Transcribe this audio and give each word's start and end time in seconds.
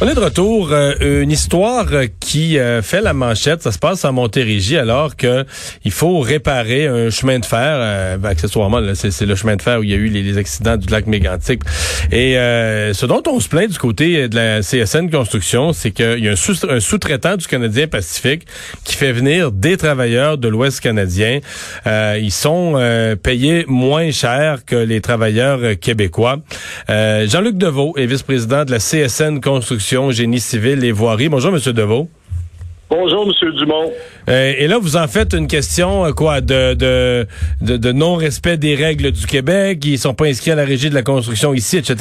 On 0.00 0.06
est 0.06 0.14
de 0.14 0.20
retour. 0.20 0.68
Euh, 0.70 1.22
une 1.22 1.32
histoire 1.32 1.88
qui 2.20 2.56
euh, 2.56 2.82
fait 2.82 3.00
la 3.00 3.14
manchette. 3.14 3.62
Ça 3.64 3.72
se 3.72 3.80
passe 3.80 4.04
à 4.04 4.12
Montérégie 4.12 4.76
alors 4.76 5.16
que 5.16 5.44
il 5.84 5.90
faut 5.90 6.20
réparer 6.20 6.86
un 6.86 7.10
chemin 7.10 7.40
de 7.40 7.44
fer. 7.44 7.58
Euh, 7.80 8.16
ben, 8.16 8.28
accessoirement, 8.28 8.80
c'est 8.94 9.26
le 9.26 9.34
chemin 9.34 9.56
de 9.56 9.62
fer 9.62 9.80
où 9.80 9.82
il 9.82 9.90
y 9.90 9.94
a 9.94 9.96
eu 9.96 10.06
les, 10.06 10.38
accidents 10.38 10.76
du 10.76 10.86
lac 10.86 11.08
Mégantic. 11.08 11.62
Et 12.12 12.34
ce 12.34 13.06
dont 13.06 13.22
on 13.26 13.40
se 13.40 13.48
plaint 13.48 13.68
du 13.68 13.78
côté 13.78 14.28
de 14.28 14.36
la 14.36 14.60
CSN 14.60 15.10
Construction, 15.10 15.72
c'est 15.72 15.90
qu'il 15.90 16.20
y 16.20 16.28
a 16.28 16.32
un 16.32 16.80
sous-traitant 16.80 17.36
du 17.36 17.46
Canadien 17.48 17.88
Pacifique 17.88 18.46
qui 18.84 18.94
fait 18.94 19.10
venir 19.10 19.50
des 19.50 19.76
travailleurs 19.76 20.38
de 20.38 20.46
l'Ouest 20.46 20.80
canadien. 20.80 21.40
ils 21.86 22.30
sont 22.30 22.74
payés 23.22 23.64
moins 23.66 24.12
cher 24.12 24.64
que 24.64 24.76
les 24.76 25.00
travailleurs 25.00 25.60
québécois. 25.80 26.36
Jean-Luc 26.88 27.56
Deveau 27.56 27.94
est 27.96 28.06
vice-président 28.06 28.64
de 28.64 28.70
la 28.70 28.78
CSN 28.78 29.40
Construction 29.40 29.87
génie 30.10 30.40
civil 30.40 30.84
et 30.84 30.92
voirie. 30.92 31.28
Bonjour, 31.28 31.54
M. 31.54 31.72
Deveau. 31.72 32.08
Bonjour, 32.90 33.26
M. 33.26 33.50
Dumont. 33.52 33.90
Euh, 34.28 34.52
et 34.58 34.66
là, 34.66 34.78
vous 34.78 34.96
en 34.96 35.06
faites 35.06 35.34
une 35.34 35.46
question, 35.46 36.06
euh, 36.06 36.12
quoi, 36.12 36.40
de, 36.40 36.74
de, 36.74 37.26
de, 37.60 37.92
non-respect 37.92 38.56
des 38.56 38.74
règles 38.74 39.12
du 39.12 39.26
Québec, 39.26 39.78
ils 39.84 39.98
sont 39.98 40.14
pas 40.14 40.26
inscrits 40.26 40.52
à 40.52 40.56
la 40.56 40.64
régie 40.64 40.88
de 40.88 40.94
la 40.94 41.02
construction 41.02 41.52
ici, 41.52 41.78
etc., 41.78 41.96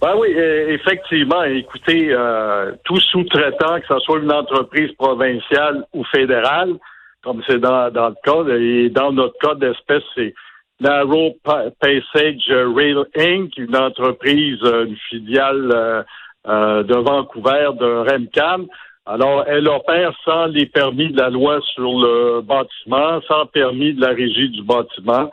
Ben 0.00 0.14
oui, 0.18 0.28
e, 0.34 0.70
effectivement. 0.70 1.42
Écoutez, 1.44 2.08
euh, 2.10 2.72
tout 2.84 2.98
sous-traitant, 3.00 3.80
que 3.80 3.86
ce 3.88 3.98
soit 4.00 4.20
une 4.20 4.32
entreprise 4.32 4.92
provinciale 4.98 5.84
ou 5.92 6.04
fédérale, 6.04 6.74
comme 7.22 7.42
c'est 7.46 7.58
dans, 7.58 7.90
dans 7.90 8.08
le 8.08 8.16
cas, 8.24 8.56
et 8.56 8.90
dans 8.90 9.12
notre 9.12 9.38
cas 9.38 9.54
d'espèce, 9.54 10.02
c'est 10.14 10.34
Narrow 10.80 11.36
Passage 11.44 12.50
Rail 12.50 12.96
Inc., 13.16 13.56
une 13.56 13.76
entreprise, 13.76 14.58
une 14.62 14.96
filiale 15.08 15.70
euh, 15.72 16.02
de 16.46 16.94
Vancouver, 16.94 17.70
de 17.78 18.10
Remcam. 18.10 18.66
Alors, 19.04 19.44
elle 19.48 19.66
opère 19.66 20.12
sans 20.24 20.46
les 20.46 20.66
permis 20.66 21.10
de 21.10 21.18
la 21.18 21.28
loi 21.28 21.60
sur 21.74 21.90
le 21.90 22.40
bâtiment, 22.40 23.20
sans 23.26 23.46
permis 23.46 23.94
de 23.94 24.00
la 24.00 24.10
régie 24.10 24.48
du 24.48 24.62
bâtiment. 24.62 25.28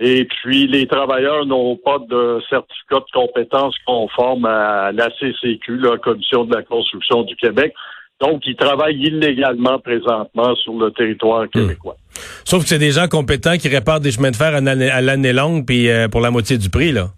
Et 0.00 0.26
puis, 0.26 0.66
les 0.66 0.86
travailleurs 0.86 1.46
n'ont 1.46 1.76
pas 1.76 1.98
de 2.10 2.40
certificat 2.50 2.96
de 2.96 3.12
compétence 3.12 3.74
conforme 3.86 4.44
à 4.44 4.92
la 4.92 5.08
CCQ, 5.18 5.78
la 5.78 5.98
Commission 5.98 6.44
de 6.44 6.54
la 6.54 6.62
construction 6.62 7.22
du 7.22 7.34
Québec. 7.36 7.72
Donc, 8.20 8.42
ils 8.46 8.56
travaillent 8.56 9.00
illégalement 9.00 9.78
présentement 9.78 10.54
sur 10.56 10.74
le 10.74 10.90
territoire 10.90 11.48
québécois. 11.48 11.96
Sauf 12.44 12.62
que 12.62 12.68
c'est 12.68 12.78
des 12.78 12.90
gens 12.90 13.08
compétents 13.08 13.56
qui 13.56 13.68
réparent 13.68 14.00
des 14.00 14.12
chemins 14.12 14.30
de 14.30 14.36
fer 14.36 14.54
à 14.54 15.00
l'année 15.00 15.32
longue, 15.32 15.64
puis 15.64 15.88
euh, 15.88 16.08
pour 16.08 16.20
la 16.20 16.30
moitié 16.30 16.58
du 16.58 16.70
prix, 16.70 16.92
là. 16.92 17.08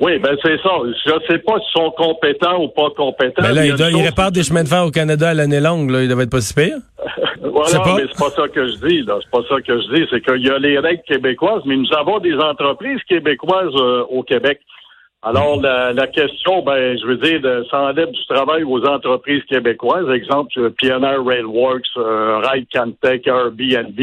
Oui, 0.00 0.18
ben 0.18 0.36
c'est 0.42 0.56
ça. 0.60 0.70
Je 1.06 1.14
ne 1.14 1.20
sais 1.28 1.38
pas 1.38 1.54
s'ils 1.60 1.82
sont 1.82 1.90
compétents 1.92 2.60
ou 2.62 2.68
pas 2.68 2.90
compétents. 2.96 3.42
Mais 3.42 3.52
là, 3.52 3.66
ils, 3.66 4.02
réparent 4.02 4.32
des 4.32 4.42
chemins 4.42 4.64
de 4.64 4.68
fer 4.68 4.84
au 4.84 4.90
Canada 4.90 5.30
à 5.30 5.34
l'année 5.34 5.60
longue. 5.60 5.90
Là. 5.90 6.02
Ils 6.02 6.08
doivent 6.08 6.22
être 6.22 6.30
pas 6.30 6.40
si 6.40 6.52
pires. 6.52 6.78
voilà, 7.40 7.78
pas... 7.78 7.94
mais 7.96 8.02
c'est 8.10 8.18
pas 8.18 8.30
ça 8.30 8.48
que 8.48 8.66
je 8.66 8.86
dis. 8.86 9.02
Là. 9.02 9.18
C'est 9.22 9.30
pas 9.30 9.46
ça 9.48 9.60
que 9.60 9.80
je 9.80 9.94
dis. 9.94 10.06
C'est 10.10 10.20
qu'il 10.20 10.44
y 10.44 10.50
a 10.50 10.58
les 10.58 10.78
règles 10.80 11.02
québécoises, 11.06 11.62
mais 11.64 11.76
nous 11.76 11.92
avons 11.96 12.18
des 12.18 12.34
entreprises 12.34 13.00
québécoises 13.08 13.74
euh, 13.76 14.04
au 14.10 14.24
Québec. 14.24 14.60
Alors, 15.22 15.58
la, 15.58 16.06
question, 16.08 16.62
ben, 16.62 16.98
je 16.98 17.06
veux 17.06 17.16
dire, 17.16 17.40
de, 17.40 17.64
ça 17.70 17.80
enlève 17.80 18.10
du 18.10 18.26
travail 18.26 18.62
aux 18.62 18.84
entreprises 18.84 19.42
québécoises. 19.44 20.10
Exemple, 20.10 20.52
euh, 20.58 20.70
PNR 20.70 21.24
Railworks, 21.24 21.86
euh, 21.96 22.40
Ride 22.40 22.66
Cantech, 22.70 23.26
Airbnb, 23.26 23.98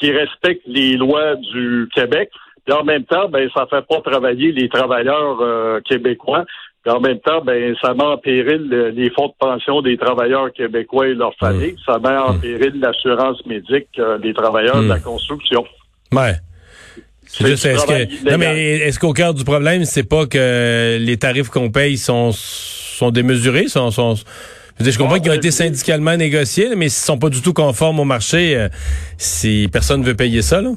qui 0.00 0.10
respectent 0.10 0.66
les 0.66 0.96
lois 0.96 1.36
du 1.36 1.88
Québec. 1.94 2.30
Puis 2.66 2.74
en 2.74 2.84
même 2.84 3.04
temps, 3.04 3.28
ben, 3.28 3.48
ça 3.54 3.66
fait 3.70 3.86
pas 3.86 4.00
travailler 4.00 4.50
les 4.50 4.68
travailleurs 4.68 5.38
euh, 5.40 5.80
québécois. 5.88 6.44
Puis 6.84 6.92
en 6.92 7.00
même 7.00 7.20
temps, 7.20 7.40
ben, 7.44 7.74
ça 7.80 7.94
met 7.94 8.02
en 8.02 8.18
péril 8.18 8.68
les 8.94 9.10
fonds 9.10 9.28
de 9.28 9.34
pension 9.38 9.82
des 9.82 9.96
travailleurs 9.96 10.52
québécois 10.52 11.08
et 11.08 11.14
leurs 11.14 11.30
hmm. 11.30 11.46
familles. 11.46 11.76
Ça 11.86 11.98
met 11.98 12.16
en 12.16 12.34
hmm. 12.34 12.40
péril 12.40 12.80
l'assurance 12.80 13.44
médique 13.46 13.88
euh, 13.98 14.18
des 14.18 14.34
travailleurs 14.34 14.82
de 14.82 14.88
la 14.88 14.96
hmm. 14.96 15.02
construction. 15.02 15.64
Ouais. 16.12 16.34
est-ce 17.40 17.86
que, 17.86 18.30
non, 18.30 18.38
mais 18.38 18.78
est-ce 18.78 18.98
qu'au 18.98 19.12
cœur 19.12 19.32
du 19.32 19.44
problème, 19.44 19.84
c'est 19.84 20.08
pas 20.08 20.26
que 20.26 20.98
les 21.00 21.16
tarifs 21.16 21.50
qu'on 21.50 21.70
paye 21.70 21.96
sont, 21.96 22.30
sont 22.32 23.10
démesurés, 23.10 23.68
sont, 23.68 23.90
sont 23.90 24.16
je, 24.78 24.98
comprends 24.98 25.18
qu'ils 25.18 25.30
ont 25.30 25.34
été 25.34 25.50
syndicalement 25.50 26.16
négociés, 26.16 26.74
mais 26.76 26.88
s'ils 26.88 27.04
sont 27.04 27.18
pas 27.18 27.30
du 27.30 27.40
tout 27.40 27.52
conformes 27.52 28.00
au 28.00 28.04
marché, 28.04 28.56
euh, 28.56 28.68
si 29.16 29.68
personne 29.72 30.02
veut 30.02 30.14
payer 30.14 30.42
ça, 30.42 30.60
là? 30.60 30.72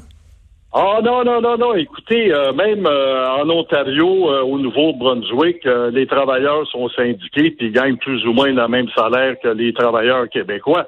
Ah 0.72 1.00
non, 1.02 1.24
non, 1.24 1.40
non, 1.40 1.58
non. 1.58 1.74
Écoutez, 1.74 2.32
euh, 2.32 2.52
même 2.52 2.86
euh, 2.86 3.28
en 3.28 3.48
Ontario, 3.50 4.30
euh, 4.30 4.42
au 4.42 4.58
Nouveau-Brunswick, 4.58 5.64
les 5.92 6.06
travailleurs 6.06 6.64
sont 6.68 6.88
syndiqués 6.90 7.50
puis 7.50 7.72
gagnent 7.72 7.96
plus 7.96 8.24
ou 8.24 8.32
moins 8.32 8.52
le 8.52 8.68
même 8.68 8.86
salaire 8.96 9.34
que 9.42 9.48
les 9.48 9.72
travailleurs 9.72 10.28
québécois. 10.28 10.86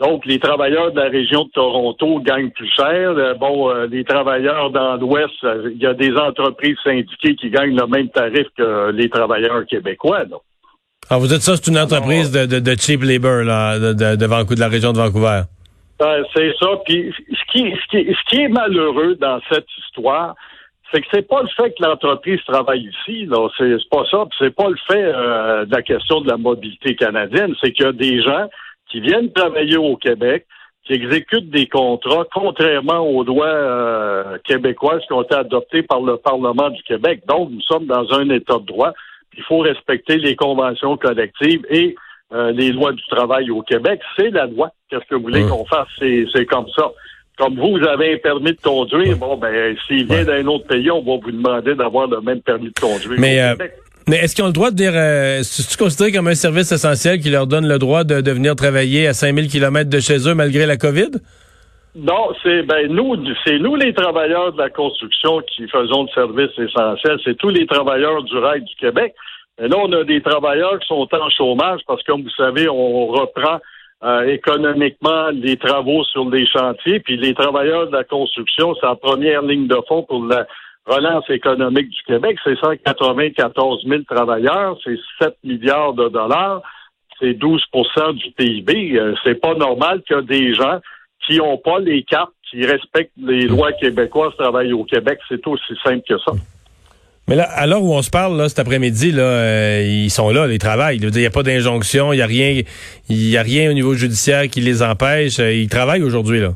Donc, 0.00 0.24
les 0.26 0.40
travailleurs 0.40 0.92
de 0.92 0.98
la 0.98 1.08
région 1.08 1.44
de 1.44 1.50
Toronto 1.50 2.20
gagnent 2.20 2.50
plus 2.50 2.70
cher. 2.74 3.14
bon, 3.38 3.70
les 3.84 4.02
travailleurs 4.02 4.70
dans 4.70 4.96
l'Ouest, 4.96 5.34
il 5.42 5.76
y 5.78 5.86
a 5.86 5.92
des 5.92 6.12
entreprises 6.16 6.76
syndiquées 6.82 7.36
qui 7.36 7.50
gagnent 7.50 7.76
le 7.76 7.86
même 7.86 8.08
tarif 8.08 8.46
que 8.56 8.90
les 8.92 9.10
travailleurs 9.10 9.66
québécois. 9.66 10.24
Donc. 10.24 10.40
Ah, 11.10 11.18
vous 11.18 11.26
dites 11.26 11.42
ça, 11.42 11.54
c'est 11.56 11.70
une 11.70 11.78
entreprise 11.78 12.32
de, 12.32 12.46
de, 12.46 12.74
cheap 12.78 13.02
labor 13.02 13.42
là, 13.44 13.78
de, 13.78 13.92
de, 13.92 14.16
de, 14.16 14.54
de 14.54 14.60
la 14.60 14.68
région 14.68 14.92
de 14.92 14.98
Vancouver. 14.98 15.42
Ben, 16.00 16.24
c'est 16.34 16.52
ça. 16.58 16.68
Puis 16.86 17.12
qui, 17.50 17.72
ce, 17.72 17.96
qui, 17.96 18.12
ce 18.12 18.30
qui 18.30 18.42
est 18.42 18.48
malheureux 18.48 19.16
dans 19.16 19.40
cette 19.50 19.66
histoire, 19.78 20.34
c'est 20.92 21.00
que 21.00 21.06
c'est 21.12 21.28
pas 21.28 21.42
le 21.42 21.48
fait 21.48 21.70
que 21.70 21.84
l'entreprise 21.84 22.40
travaille 22.46 22.88
ici, 22.88 23.26
là. 23.26 23.48
C'est, 23.56 23.76
pas 23.90 24.04
ça. 24.10 24.24
C'est 24.38 24.54
pas 24.54 24.68
le 24.68 24.76
fait 24.88 25.04
euh, 25.04 25.64
de 25.64 25.74
la 25.74 25.82
question 25.82 26.20
de 26.20 26.28
la 26.28 26.36
mobilité 26.36 26.96
canadienne. 26.96 27.54
C'est 27.62 27.72
qu'il 27.72 27.84
y 27.84 27.88
a 27.88 27.92
des 27.92 28.22
gens 28.22 28.48
qui 28.90 29.00
viennent 29.00 29.32
travailler 29.32 29.76
au 29.76 29.96
Québec, 29.96 30.46
qui 30.84 30.94
exécutent 30.94 31.50
des 31.50 31.66
contrats 31.66 32.24
contrairement 32.32 33.00
aux 33.00 33.22
lois 33.22 33.46
euh, 33.46 34.38
québécoises 34.44 35.02
qui 35.06 35.12
ont 35.12 35.22
été 35.22 35.36
adoptées 35.36 35.82
par 35.82 36.00
le 36.00 36.16
Parlement 36.16 36.70
du 36.70 36.82
Québec. 36.82 37.22
Donc, 37.28 37.50
nous 37.50 37.62
sommes 37.62 37.86
dans 37.86 38.12
un 38.12 38.28
état 38.30 38.58
de 38.58 38.66
droit. 38.66 38.92
Il 39.36 39.44
faut 39.44 39.58
respecter 39.58 40.16
les 40.16 40.34
conventions 40.34 40.96
collectives 40.96 41.64
et 41.70 41.94
euh, 42.32 42.50
les 42.50 42.72
lois 42.72 42.92
du 42.92 43.02
travail 43.06 43.50
au 43.50 43.62
Québec. 43.62 44.00
C'est 44.16 44.30
la 44.30 44.46
loi. 44.46 44.70
Qu'est-ce 44.88 45.04
que 45.08 45.14
vous 45.14 45.22
voulez 45.22 45.46
qu'on 45.46 45.64
fasse? 45.66 45.88
C'est 45.98 46.46
comme 46.46 46.68
ça. 46.76 46.90
Comme 47.40 47.56
vous, 47.56 47.78
vous 47.78 47.86
avez 47.86 48.14
un 48.14 48.18
permis 48.18 48.52
de 48.52 48.60
conduire, 48.62 49.16
bon, 49.16 49.38
ben, 49.38 49.74
s'il 49.86 50.04
vient 50.04 50.24
d'un 50.24 50.46
autre 50.46 50.66
pays, 50.66 50.90
on 50.90 51.00
va 51.00 51.18
vous 51.24 51.30
demander 51.30 51.74
d'avoir 51.74 52.06
le 52.06 52.20
même 52.20 52.42
permis 52.42 52.68
de 52.68 52.78
conduire. 52.78 53.18
Mais, 53.18 53.40
euh, 53.40 53.54
mais 54.06 54.16
est-ce 54.18 54.34
qu'ils 54.34 54.44
ont 54.44 54.48
le 54.48 54.52
droit 54.52 54.70
de 54.70 54.76
dire, 54.76 54.92
euh, 54.94 55.40
tu 55.42 55.76
considères 55.78 56.12
comme 56.12 56.28
un 56.28 56.34
service 56.34 56.70
essentiel 56.70 57.18
qui 57.18 57.30
leur 57.30 57.46
donne 57.46 57.66
le 57.66 57.78
droit 57.78 58.04
de, 58.04 58.20
de 58.20 58.30
venir 58.30 58.54
travailler 58.56 59.06
à 59.06 59.14
5000 59.14 59.48
km 59.48 59.88
de 59.88 60.00
chez 60.00 60.28
eux 60.28 60.34
malgré 60.34 60.66
la 60.66 60.76
COVID? 60.76 61.12
Non, 61.96 62.28
c'est 62.42 62.62
ben 62.64 62.92
nous, 62.92 63.16
c'est 63.44 63.58
nous 63.58 63.74
les 63.74 63.94
travailleurs 63.94 64.52
de 64.52 64.58
la 64.58 64.68
construction 64.68 65.40
qui 65.40 65.66
faisons 65.66 66.02
le 66.02 66.08
service 66.08 66.50
essentiel. 66.58 67.18
C'est 67.24 67.38
tous 67.38 67.48
les 67.48 67.66
travailleurs 67.66 68.22
du 68.22 68.36
rail 68.36 68.62
du 68.62 68.74
Québec. 68.76 69.14
Et 69.62 69.66
là, 69.66 69.76
on 69.78 69.90
a 69.92 70.04
des 70.04 70.20
travailleurs 70.20 70.78
qui 70.78 70.86
sont 70.88 71.08
en 71.10 71.30
chômage 71.30 71.80
parce 71.86 72.02
que, 72.02 72.12
comme 72.12 72.22
vous 72.22 72.30
savez, 72.36 72.68
on 72.68 73.06
reprend 73.06 73.58
euh, 74.02 74.22
économiquement 74.28 75.28
les 75.28 75.56
travaux 75.56 76.04
sur 76.04 76.28
les 76.30 76.46
chantiers. 76.46 77.00
Puis 77.00 77.16
les 77.16 77.34
travailleurs 77.34 77.88
de 77.88 77.92
la 77.92 78.04
construction, 78.04 78.74
c'est 78.74 78.86
la 78.86 78.96
première 78.96 79.42
ligne 79.42 79.66
de 79.66 79.78
fond 79.88 80.02
pour 80.02 80.24
la 80.24 80.46
relance 80.86 81.28
économique 81.28 81.90
du 81.90 82.02
Québec. 82.06 82.38
C'est 82.42 82.58
194 82.58 83.84
000 83.86 84.02
travailleurs, 84.08 84.78
c'est 84.84 84.96
7 85.20 85.34
milliards 85.44 85.92
de 85.92 86.08
dollars, 86.08 86.62
c'est 87.18 87.34
12% 87.34 88.14
du 88.14 88.30
PIB. 88.32 88.98
Euh, 88.98 89.14
c'est 89.22 89.40
pas 89.40 89.54
normal 89.54 90.02
que 90.08 90.20
des 90.22 90.54
gens 90.54 90.80
qui 91.26 91.36
n'ont 91.36 91.58
pas 91.58 91.78
les 91.78 92.02
cartes, 92.02 92.32
qui 92.50 92.64
respectent 92.64 93.12
les 93.18 93.46
lois 93.46 93.72
québécoises, 93.72 94.34
travaillent 94.38 94.72
au 94.72 94.84
Québec. 94.84 95.18
C'est 95.28 95.46
aussi 95.46 95.74
simple 95.84 96.02
que 96.08 96.18
ça. 96.18 96.32
Mais 97.30 97.36
là, 97.36 97.44
à 97.44 97.68
l'heure 97.68 97.84
où 97.84 97.94
on 97.94 98.02
se 98.02 98.10
parle, 98.10 98.36
là, 98.36 98.48
cet 98.48 98.58
après-midi, 98.58 99.12
là, 99.12 99.22
euh, 99.22 99.82
ils 99.86 100.10
sont 100.10 100.30
là, 100.30 100.48
ils 100.48 100.58
travaillent. 100.58 100.96
Il 100.96 101.10
n'y 101.12 101.26
a 101.26 101.30
pas 101.30 101.44
d'injonction, 101.44 102.12
il 102.12 102.16
n'y 102.16 102.22
a 102.22 102.26
rien, 102.26 102.62
il 103.08 103.36
a 103.36 103.42
rien 103.42 103.70
au 103.70 103.72
niveau 103.72 103.94
judiciaire 103.94 104.48
qui 104.48 104.60
les 104.60 104.82
empêche. 104.82 105.38
Euh, 105.38 105.52
ils 105.52 105.68
travaillent 105.68 106.02
aujourd'hui, 106.02 106.40
là. 106.40 106.48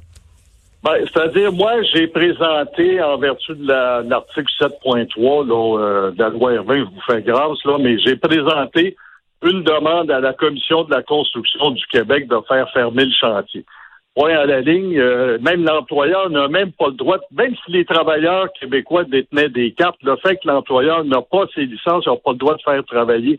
Ben, 0.83 0.95
c'est-à-dire, 1.05 1.53
moi, 1.53 1.75
j'ai 1.95 2.09
présenté, 2.09 3.01
en 3.01 3.19
vertu 3.19 3.55
de 3.55 4.09
l'article 4.09 4.53
7.3 4.61 5.79
euh, 5.79 6.11
de 6.11 6.19
la 6.19 6.29
loi 6.31 6.55
R20, 6.55 6.79
je 6.79 6.83
vous 6.83 7.03
fais 7.07 7.23
grâce, 7.23 7.65
là, 7.65 7.79
mais 7.79 7.97
j'ai 8.01 8.17
présenté 8.17 8.97
une 9.45 9.63
demande 9.63 10.11
à 10.11 10.19
la 10.19 10.33
Commission 10.33 10.83
de 10.83 10.91
la 10.91 11.05
construction 11.05 11.71
du 11.71 11.87
Québec 11.87 12.27
de 12.27 12.37
faire 12.49 12.69
fermer 12.73 13.05
le 13.05 13.13
chantier 13.13 13.65
point 14.15 14.37
à 14.37 14.47
la 14.47 14.61
ligne, 14.61 14.99
euh, 14.99 15.39
même 15.41 15.65
l'employeur 15.65 16.31
n'a 16.31 16.49
même 16.49 16.73
pas 16.73 16.89
le 16.89 16.95
droit, 16.95 17.19
même 17.33 17.55
si 17.65 17.73
les 17.73 17.85
travailleurs 17.85 18.49
québécois 18.61 19.05
détenaient 19.05 19.49
des 19.49 19.73
cartes, 19.73 20.03
le 20.03 20.17
fait 20.17 20.37
que 20.37 20.49
l'employeur 20.49 21.05
n'a 21.05 21.21
pas 21.21 21.47
ses 21.55 21.67
licences, 21.67 22.07
n'a 22.07 22.17
pas 22.17 22.33
le 22.33 22.39
droit 22.39 22.55
de 22.57 22.63
faire 22.63 22.85
travailler 22.85 23.39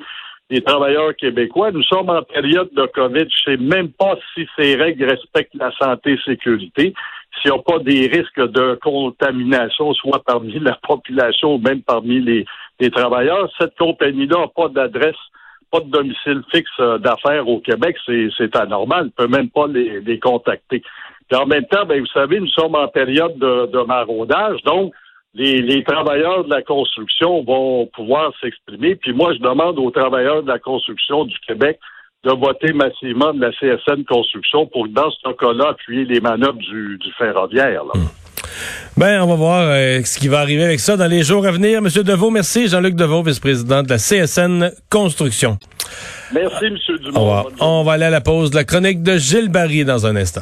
les 0.50 0.62
travailleurs 0.62 1.16
québécois. 1.16 1.72
Nous 1.72 1.84
sommes 1.84 2.10
en 2.10 2.22
période 2.22 2.70
de 2.74 2.86
COVID. 2.86 3.26
Je 3.30 3.52
sais 3.52 3.58
même 3.58 3.90
pas 3.90 4.16
si 4.34 4.48
ces 4.58 4.76
règles 4.76 5.06
respectent 5.06 5.56
la 5.56 5.72
santé 5.72 6.14
et 6.14 6.20
sécurité, 6.24 6.94
s'il 7.42 7.52
n'y 7.52 7.58
a 7.58 7.62
pas 7.62 7.80
des 7.80 8.08
risques 8.08 8.52
de 8.52 8.78
contamination, 8.82 9.94
soit 9.94 10.24
parmi 10.24 10.60
la 10.60 10.78
population 10.88 11.56
ou 11.56 11.58
même 11.58 11.82
parmi 11.82 12.20
les, 12.20 12.46
les 12.80 12.92
travailleurs. 12.92 13.50
Cette 13.60 13.76
compagnie-là 13.78 14.40
n'a 14.42 14.48
pas 14.48 14.70
d'adresse 14.70 15.16
pas 15.76 15.84
de 15.84 15.92
domicile 15.92 16.42
fixe 16.52 16.70
euh, 16.80 16.98
d'affaires 16.98 17.48
au 17.48 17.60
Québec, 17.60 17.98
c'est 18.06 18.56
anormal. 18.56 19.12
On 19.18 19.24
ne 19.24 19.28
peut 19.28 19.36
même 19.36 19.50
pas 19.50 19.68
les, 19.68 20.20
contacter. 20.20 20.82
Puis 21.30 21.40
en 21.40 21.46
même 21.46 21.66
temps, 21.66 21.86
ben, 21.86 22.00
vous 22.00 22.08
savez, 22.08 22.40
nous 22.40 22.50
sommes 22.50 22.76
en 22.76 22.88
période 22.88 23.38
de, 23.38 23.84
maraudage, 23.86 24.62
donc 24.64 24.94
les, 25.34 25.84
travailleurs 25.84 26.46
de 26.46 26.50
la 26.50 26.62
construction 26.62 27.44
vont 27.44 27.88
pouvoir 27.88 28.32
s'exprimer. 28.40 28.96
Puis 28.96 29.14
moi, 29.14 29.34
je 29.34 29.40
demande 29.40 29.78
aux 29.80 29.92
travailleurs 29.92 30.44
de 30.44 30.48
la 30.48 30.60
construction 30.60 31.26
du 31.26 31.38
Québec 31.40 31.80
de 32.24 32.32
voter 32.32 32.74
massivement 32.74 33.34
de 33.34 33.42
la 33.42 33.52
CSN 33.52 34.04
Construction 34.06 34.66
pour, 34.68 34.88
dans 34.88 35.12
ce 35.12 35.32
cas-là, 35.34 35.70
appuyer 35.70 36.06
les 36.06 36.22
manœuvres 36.22 36.58
du, 36.58 37.00
ferroviaire. 37.18 37.84
Hmm. 37.84 38.25
Ben, 38.98 39.22
on 39.22 39.28
va 39.28 39.36
voir 39.36 39.68
euh, 39.70 40.02
ce 40.04 40.18
qui 40.18 40.28
va 40.28 40.40
arriver 40.40 40.64
avec 40.64 40.80
ça 40.80 40.98
dans 40.98 41.08
les 41.08 41.24
jours 41.24 41.46
à 41.46 41.52
venir. 41.52 41.82
Monsieur 41.82 42.04
Deveau, 42.04 42.32
merci. 42.32 42.68
Jean-Luc 42.68 42.96
Deveau, 42.96 43.24
vice-président 43.24 43.84
de 43.84 43.90
la 43.90 43.98
CSN 43.98 44.72
Construction. 44.90 45.58
Merci, 46.34 46.70
Monsieur 46.72 46.98
Dumont. 47.00 47.46
On 47.60 47.84
va 47.84 47.94
aller 47.94 48.06
à 48.06 48.10
la 48.10 48.22
pause 48.22 48.52
de 48.52 48.56
la 48.56 48.64
chronique 48.64 49.04
de 49.04 49.18
Gilles 49.18 49.50
Barry 49.50 49.86
dans 49.86 50.06
un 50.06 50.16
instant. 50.16 50.42